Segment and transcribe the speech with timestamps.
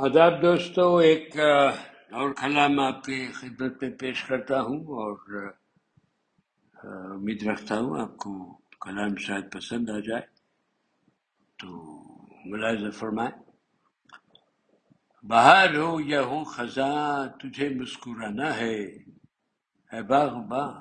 [0.00, 1.36] آداب دوستو، ایک
[2.12, 5.52] اور کلام آپ کی خدمت میں پیش کرتا ہوں اور
[6.84, 10.22] امید رکھتا ہوں آپ کو کلام شاید پسند آ جائے۔
[11.58, 11.68] تو
[12.44, 13.42] ملاحظہ فرمائیں۔
[15.26, 18.82] باہر ہو یا ہو خزاں، تجھے مسکرانا ہے۔
[19.92, 20.80] اے باغ باں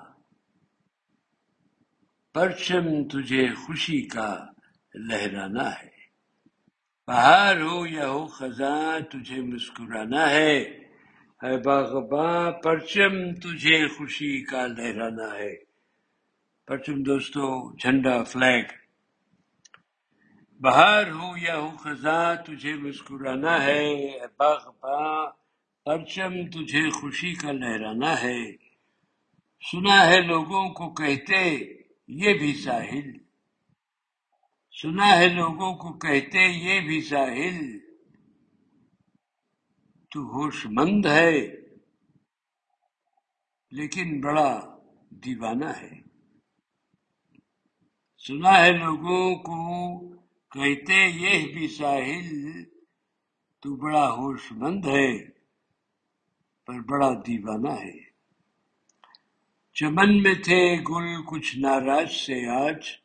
[2.34, 4.46] پرچم تجھے خوشی کا
[4.96, 6.03] لہرانا ہے۔
[7.08, 10.58] بہار ہو یا ہو خزاں، تجھے مسکرانا ہے۔
[11.44, 15.56] اے باغباں، پرچم تجھے خوشی کا لہرانا ہے۔
[16.68, 18.64] پرچم دوستو، جھنڈا فلیگ۔
[20.62, 25.32] بہار ہو یا ہو خزاں، تجھے مسکرانا ہے۔ اے باغباں،
[25.86, 28.52] پرچم تجھے خوشی کا لہرانا ہے۔
[29.72, 31.58] سنا ہے لوگوں کو کہتے،
[32.08, 33.23] یہ بھی ساحل۔
[34.84, 37.80] سنا ہے لوگوں کو، کہتے یہ بھی ساحل
[40.12, 41.48] تو ہوش مند ہے،
[43.72, 44.78] لیکن بڑا
[45.10, 46.02] دیوانہ ہے۔
[48.28, 50.10] سنا ہے لوگوں کو،
[50.50, 52.64] کہتے یہ بھی ساحل
[53.62, 55.26] تو بڑا ہوش مند ہے،
[56.66, 58.00] پر بڑا دیوانہ ہے۔
[59.74, 63.03] چمن میں تھے گل، کچھ ناراض سے آج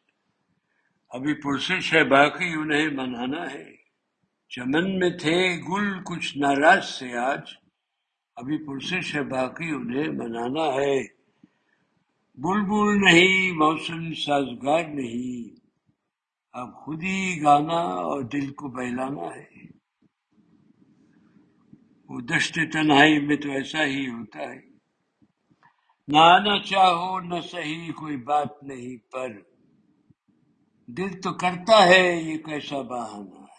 [1.09, 3.77] ابھی پرسش ہے باقی انہیں منانا ہے۔
[4.48, 7.42] چمن میں تھے گل کچھ ناراض سے آج،
[8.37, 11.19] ابھی پرسش ہے باقی انہیں منانا ہے۔
[12.34, 15.67] بلبل نہیں، موسم سازگار نہیں۔
[16.53, 19.48] اب خود ہی گانا اور دل کو بہلانا ہے۔
[22.09, 24.61] وہ دشت تنہائی میں تو ایسا ہی ہوتا ہے۔
[26.09, 29.28] نہ آنا چاہو، نہ صحیح، کوئی بات نہیں، پر
[30.89, 33.58] دل تو کرتا ہے یہ کیسا بہانا ہے۔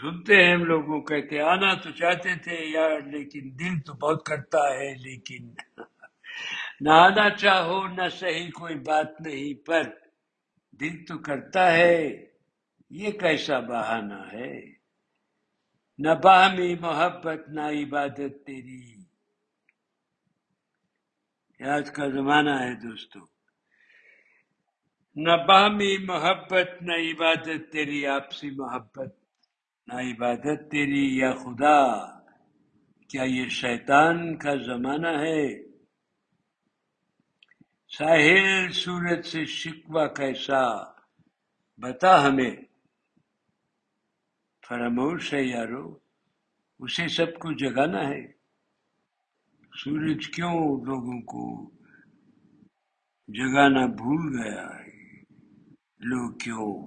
[0.00, 4.58] سنتے ہیں ہم لوگوں کہتے آنا تو چاہتے تھے یار، لیکن دل تو بہت کرتا
[4.58, 5.54] ہے، لیکن
[6.80, 9.82] نہ آنا چاہو، نہ صحیح، کوئی بات نہیں، پر
[10.80, 12.26] دل تو کرتا ہے،
[12.90, 14.60] یہ کیسا بہانا ہے۔
[15.98, 18.94] نہ باہمی محبت، نہ عبادت تیری۔
[21.70, 23.39] آج کا زمانہ ہے دوستو۔
[25.16, 29.12] نہ بامی محبت نہ عبادت تیری آپسی محبت
[29.88, 31.80] نہ عبادت تیری یا خدا
[33.10, 35.42] کیا یہ شیطان کا زمانہ ہے
[37.90, 40.62] ساحل سورت سے شکوہ کیسا
[41.80, 42.54] بتا ہمیں
[44.64, 45.86] فراموش ہے یارو
[46.80, 48.22] اسے سب کو جگانا ہے
[49.72, 50.54] سورج کیوں
[50.86, 51.46] لوگوں کو
[53.28, 54.79] جگانا بھول گیا ہے
[56.02, 56.86] لوگ کیوں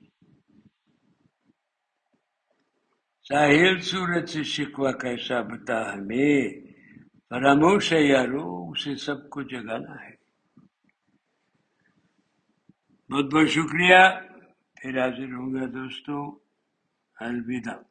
[3.29, 6.49] ساحل سورج سے شکوا کیسا بتا ہمیں؟
[7.29, 10.15] فراموش ہے یارو، اسے سب کو جگانا ہے۔
[13.11, 13.97] بہت بہت شکریہ۔
[14.75, 16.39] پھر حاضر ہوں گا دوستوں
[17.19, 17.81] الوداع۔